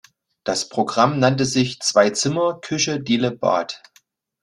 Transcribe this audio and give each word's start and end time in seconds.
Das 0.43 0.67
Programm 0.67 1.19
nannte 1.19 1.45
sich 1.45 1.79
"Zwei 1.79 2.09
Zimmer, 2.09 2.59
Küche, 2.59 2.99
Diele, 2.99 3.29
Bad. 3.29 3.83